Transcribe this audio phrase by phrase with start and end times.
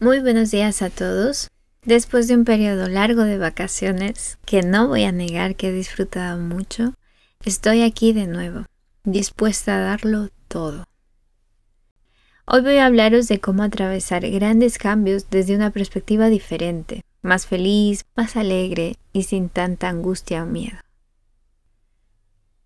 [0.00, 1.48] Muy buenos días a todos.
[1.84, 6.38] Después de un periodo largo de vacaciones, que no voy a negar que he disfrutado
[6.40, 6.94] mucho,
[7.44, 8.64] estoy aquí de nuevo,
[9.02, 10.84] dispuesta a darlo todo.
[12.46, 18.04] Hoy voy a hablaros de cómo atravesar grandes cambios desde una perspectiva diferente, más feliz,
[18.14, 20.78] más alegre y sin tanta angustia o miedo.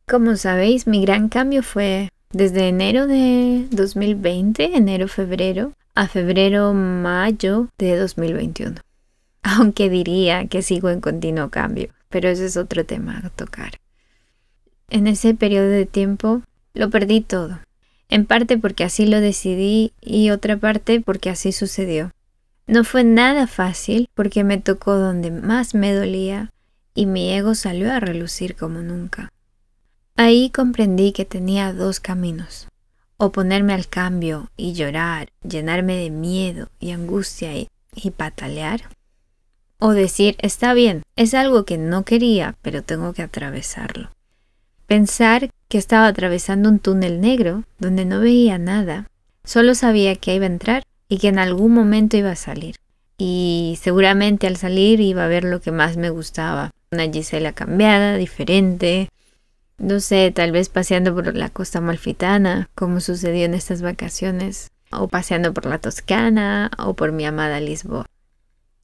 [0.07, 8.81] Como sabéis, mi gran cambio fue desde enero de 2020, enero-febrero, a febrero-mayo de 2021.
[9.43, 13.73] Aunque diría que sigo en continuo cambio, pero ese es otro tema a tocar.
[14.89, 16.43] En ese periodo de tiempo
[16.75, 17.61] lo perdí todo,
[18.09, 22.11] en parte porque así lo decidí y otra parte porque así sucedió.
[22.67, 26.53] No fue nada fácil porque me tocó donde más me dolía
[26.95, 29.33] y mi ego salió a relucir como nunca.
[30.17, 32.69] Ahí comprendí que tenía dos caminos,
[33.25, 37.69] oponerme al cambio y llorar, llenarme de miedo y angustia y,
[38.17, 38.83] patalear.
[39.79, 44.11] O decir, está bien, es algo que no quería, pero tengo que atravesarlo.
[44.87, 49.07] Pensar que estaba atravesando un túnel negro donde no veía nada,
[49.45, 52.75] solo sabía que iba a entrar y que en algún momento iba a salir.
[53.19, 56.73] Y seguramente al salir iba a ver lo que más me gustaba.
[56.91, 59.11] Una Gisela cambiada, diferente,
[59.83, 65.09] no sé, tal vez paseando por la costa malfitana, como sucedió en estas vacaciones, o
[65.09, 68.07] paseando por la Toscana o por mi amada Lisboa.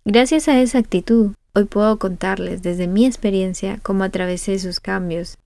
[0.05, 5.39] Gracias a esa actitud, hoy puedo contarles desde mi experiencia cómo atravesé esos cambios.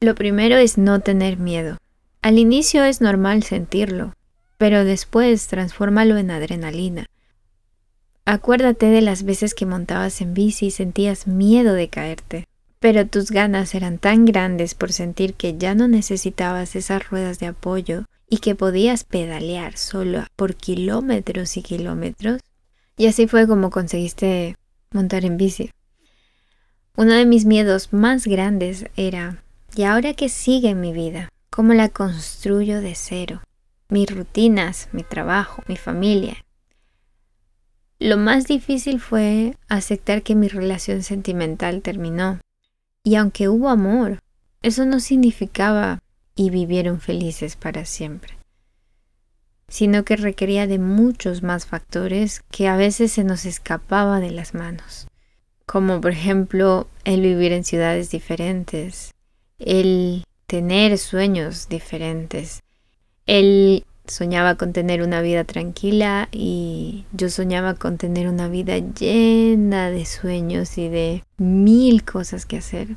[0.00, 1.78] Lo primero es no tener miedo.
[2.20, 4.12] Al inicio es normal sentirlo,
[4.58, 7.06] pero después transfórmalo en adrenalina.
[8.26, 12.48] Acuérdate de las veces que montabas en bici y sentías miedo de caerte
[12.84, 17.46] pero tus ganas eran tan grandes por sentir que ya no necesitabas esas ruedas de
[17.46, 22.42] apoyo y que podías pedalear solo por kilómetros y kilómetros.
[22.98, 24.58] Y así fue como conseguiste
[24.92, 25.70] montar en bici.
[26.94, 29.42] Uno de mis miedos más grandes era,
[29.74, 31.30] ¿y ahora qué sigue mi vida?
[31.48, 33.40] ¿Cómo la construyo de cero?
[33.88, 36.36] Mis rutinas, mi trabajo, mi familia.
[37.98, 42.40] Lo más difícil fue aceptar que mi relación sentimental terminó
[43.04, 44.18] y aunque hubo amor,
[44.62, 46.00] eso no significaba
[46.34, 48.38] y vivieron felices para siempre,
[49.68, 54.54] sino que requería de muchos más factores que a veces se nos escapaba de las
[54.54, 55.06] manos,
[55.66, 59.12] como por ejemplo el vivir en ciudades diferentes,
[59.58, 62.62] el tener sueños diferentes,
[63.26, 69.90] el soñaba con tener una vida tranquila y yo soñaba con tener una vida llena
[69.90, 72.96] de sueños y de mil cosas que hacer.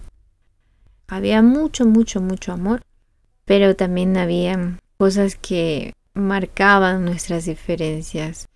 [1.08, 2.82] Había mucho, mucho, mucho amor,
[3.46, 8.48] pero también había cosas que marcaban nuestras diferencias.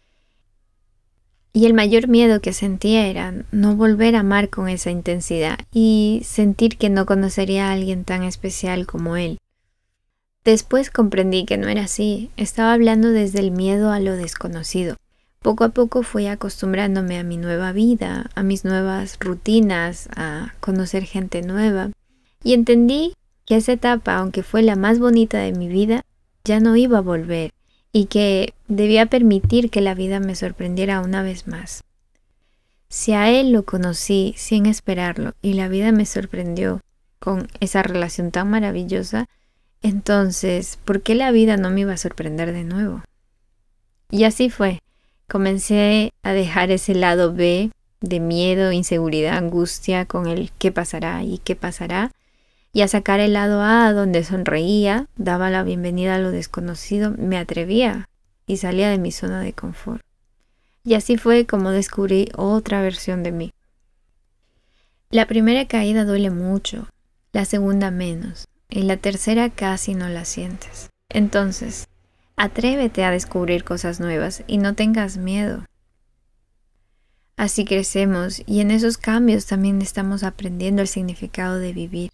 [1.54, 6.22] Y el mayor miedo que sentía era no volver a amar con esa intensidad y
[6.24, 9.38] sentir que no conocería a alguien tan especial como él.
[10.44, 14.98] Después comprendí que no era así, estaba hablando desde el miedo a lo desconocido.
[15.40, 21.04] Poco a poco fui acostumbrándome a mi nueva vida, a mis nuevas rutinas, a conocer
[21.04, 21.92] gente nueva,
[22.44, 23.14] y entendí
[23.46, 26.04] que esa etapa, aunque fue la más bonita de mi vida,
[26.44, 27.52] ya no iba a volver
[27.94, 31.84] y que debía permitir que la vida me sorprendiera una vez más.
[32.90, 36.82] Si a él lo conocí sin esperarlo y la vida me sorprendió
[37.20, 39.28] con esa relación tan maravillosa,
[39.82, 43.04] entonces, ¿por qué la vida no me iba a sorprender de nuevo?
[44.10, 44.80] Y así fue.
[45.28, 47.72] Comencé a dejar ese lado B
[48.02, 52.12] de miedo, inseguridad, angustia con el qué pasará y qué pasará,
[52.74, 57.38] y a sacar el lado A donde sonreía, daba la bienvenida a lo desconocido, me
[57.38, 58.10] atrevía
[58.48, 60.04] y salía de mi zona de confort.
[60.84, 63.54] Y así fue como descubrí otra versión de mí.
[65.10, 66.88] La primera caída duele mucho,
[67.34, 70.90] la segunda menos, y la tercera casi no la sientes.
[71.10, 71.88] Entonces,
[72.36, 75.66] atrévete a descubrir cosas nuevas y no tengas miedo.
[77.38, 82.12] Así crecemos y en esos cambios también estamos aprendiendo el significado de vivir.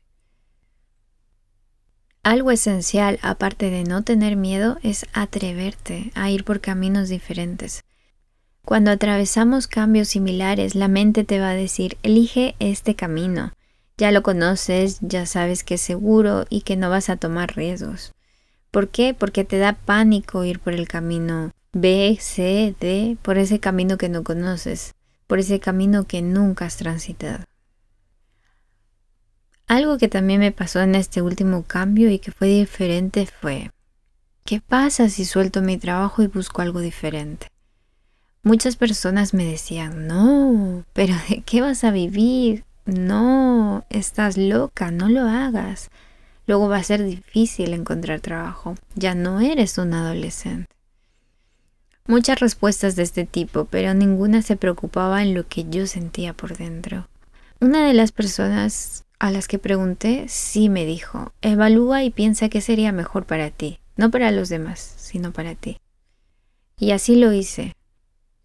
[2.23, 7.83] Algo esencial, aparte de no tener miedo, es atreverte a ir por caminos diferentes.
[8.65, 13.53] Cuando atravesamos cambios similares, la mente te va a decir, elige este camino,
[13.97, 18.13] ya lo conoces, ya sabes que es seguro y que no vas a tomar riesgos.
[18.71, 19.13] ¿Por qué?
[19.13, 24.09] Porque te da pánico ir por el camino B, C, D, por ese camino que
[24.09, 24.93] no conoces,
[25.25, 27.43] por ese camino que nunca has transitado.
[29.67, 33.69] Algo que también me pasó en este último cambio y que fue diferente fue,
[34.47, 37.47] ¿Qué pasa si suelto mi trabajo y busco algo diferente?
[38.43, 42.63] Muchas personas me decían, no, pero ¿de qué vas a vivir?
[42.87, 45.91] No, estás loca, no lo hagas.
[46.47, 48.75] Luego va a ser difícil encontrar trabajo.
[48.95, 50.73] Ya no eres un adolescente.
[52.07, 56.55] Muchas respuestas de este tipo, pero ninguna se preocupaba en lo que yo sentía por
[56.55, 57.09] dentro.
[57.59, 62.61] Una de las personas a las que pregunté sí me dijo, evalúa y piensa qué
[62.61, 65.79] sería mejor para ti, no para los demás, sino para ti.
[66.79, 67.73] Y así lo hice.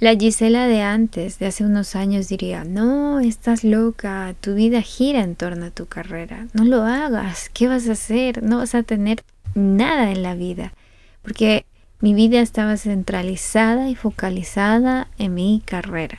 [0.02, 5.20] La Gisela de antes, de hace unos años, diría, no, estás loca, tu vida gira
[5.20, 8.42] en torno a tu carrera, no lo hagas, ¿qué vas a hacer?
[8.42, 9.22] No vas a tener
[9.54, 10.72] nada en la vida,
[11.22, 11.66] porque
[12.00, 16.18] mi vida estaba centralizada y focalizada en mi carrera.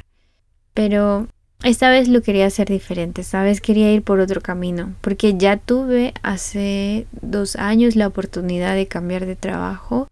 [0.73, 1.27] Pero
[1.61, 5.57] esta vez lo quería hacer diferente, esta vez quería ir por otro camino, porque ya
[5.57, 10.07] tuve hace dos años la oportunidad de cambiar de trabajo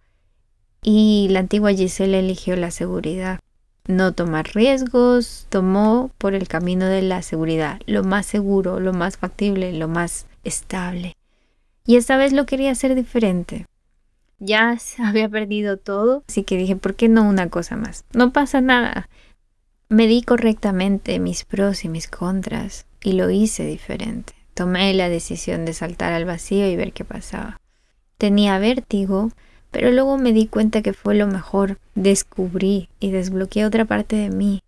[0.84, 3.40] y la antigua Gisela eligió la seguridad
[3.88, 9.18] no tomar riesgos, tomó por el camino de la seguridad, lo más seguro, lo más
[9.18, 11.16] factible, lo más estable.
[11.86, 13.66] Y esta vez lo quería hacer diferente.
[14.40, 18.06] Ya había perdido todo, así que dije, ¿por qué no una cosa más?
[18.14, 19.10] No pasa nada.
[19.90, 24.34] Medí correctamente mis pros y mis contras y lo hice diferente.
[24.54, 27.60] Tomé la decisión de saltar al vacío y ver qué pasaba.
[28.18, 29.32] Tenía vértigo,
[29.72, 31.80] pero luego me di cuenta que fue lo mejor.
[31.96, 34.62] Descubrí y desbloqueé otra parte de mí.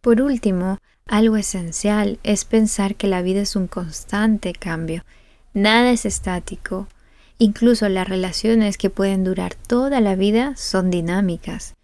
[0.00, 5.04] Por último, algo esencial es pensar que la vida es un constante cambio.
[5.52, 6.88] Nada es estático.
[7.38, 11.74] Incluso las relaciones que pueden durar toda la vida son dinámicas.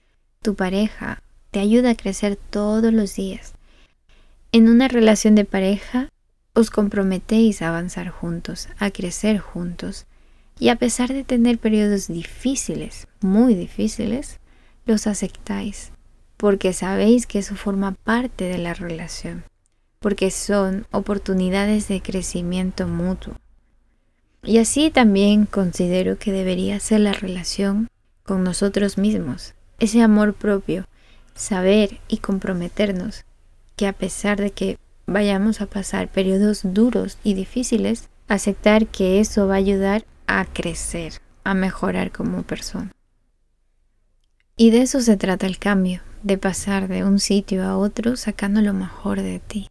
[0.41, 1.21] Tu pareja
[1.51, 3.55] te ayuda a crecer todos los días.
[4.53, 6.09] En una relación de pareja,
[6.55, 10.07] os comprometéis a avanzar juntos, a crecer juntos.
[10.59, 14.41] Y a pesar de tener periodos difíciles, muy difíciles,
[14.87, 15.93] los aceptáis,
[16.37, 19.45] porque sabéis que eso forma parte de la relación,
[20.01, 23.35] porque son oportunidades de crecimiento mutuo.
[24.43, 27.89] Y así también considero que debería ser la relación
[28.25, 30.87] con nosotros mismos, ese amor propio,
[31.35, 33.25] saber y comprometernos
[33.77, 39.47] que a pesar de que vayamos a pasar periodos duros y difíciles, aceptar que eso
[39.47, 42.93] va a ayudar a crecer, a mejorar como persona.
[44.57, 48.61] Y de eso se trata el cambio, de pasar de un sitio a otro sacando
[48.61, 49.69] lo mejor de ti.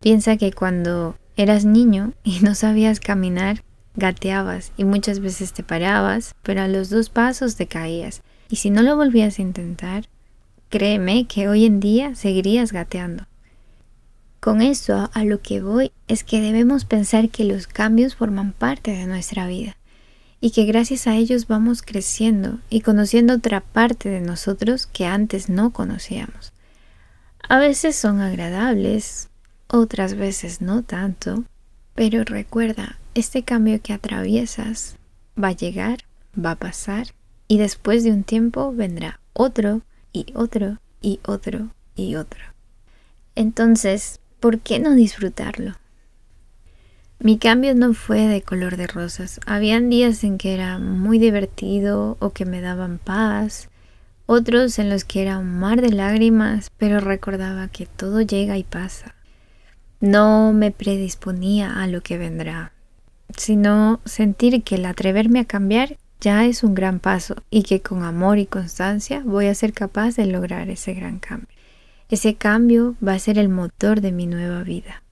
[0.00, 3.62] Piensa que cuando eras niño y no sabías caminar,
[3.96, 8.22] gateabas y muchas veces te parabas, pero a los dos pasos te caías.
[8.50, 10.08] Y si no lo volvías a intentar,
[10.68, 13.26] créeme que hoy en día seguirías gateando.
[14.40, 18.90] Con eso a lo que voy es que debemos pensar que los cambios forman parte
[18.90, 19.76] de nuestra vida
[20.40, 25.48] y que gracias a ellos vamos creciendo y conociendo otra parte de nosotros que antes
[25.48, 26.52] no conocíamos.
[27.48, 29.28] A veces son agradables,
[29.68, 31.44] otras veces no tanto,
[31.94, 34.96] pero recuerda, este cambio que atraviesas
[35.42, 36.04] va a llegar,
[36.36, 37.08] va a pasar
[37.48, 42.40] y después de un tiempo vendrá otro y otro y otro y otro.
[43.34, 45.76] Entonces, ¿por qué no disfrutarlo?
[47.18, 49.40] Mi cambio no fue de color de rosas.
[49.46, 53.70] Habían días en que era muy divertido o que me daban paz,
[54.26, 58.64] otros en los que era un mar de lágrimas, pero recordaba que todo llega y
[58.64, 59.14] pasa.
[60.00, 62.72] No me predisponía a lo que vendrá,
[63.34, 68.02] sino sentir que el atreverme a cambiar ya es un gran paso y que con
[68.02, 71.48] amor y constancia voy a ser capaz de lograr ese gran cambio.
[72.10, 75.02] Ese cambio va a ser el motor de mi nueva vida.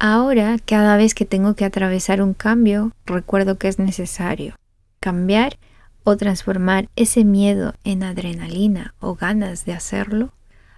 [0.00, 4.54] Ahora, cada vez que tengo que atravesar un cambio, recuerdo que es necesario
[5.00, 5.58] cambiar
[6.04, 10.32] o transformar ese miedo en adrenalina o ganas de hacerlo,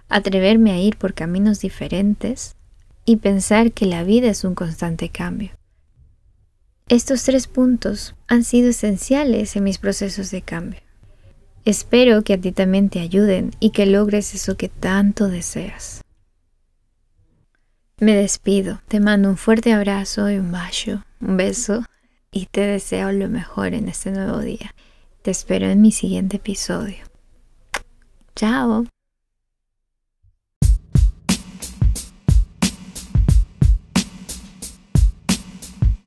[0.09, 2.55] atreverme a ir por caminos diferentes
[3.05, 5.51] y pensar que la vida es un constante cambio.
[6.89, 10.81] Estos tres puntos han sido esenciales en mis procesos de cambio.
[11.63, 16.01] Espero que a ti también te ayuden y que logres eso que tanto deseas.
[18.01, 21.83] Me despido, te mando un fuerte abrazo y un beso, un beso
[22.31, 24.73] y te deseo lo mejor en este nuevo día.
[25.21, 26.97] Te espero en mi siguiente episodio.
[28.35, 28.87] Chao.